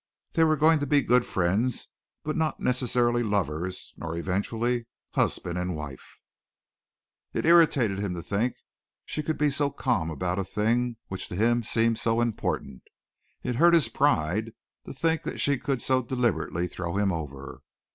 [0.33, 1.87] They were going to be good friends,
[2.23, 6.17] but not necessarily lovers nor eventually husband and wife.
[7.33, 8.55] It irritated him to think
[9.05, 12.81] she could be so calm about a thing which to him seemed so important.
[13.43, 14.53] It hurt his pride
[14.87, 17.61] to think she could so deliberately throw him over.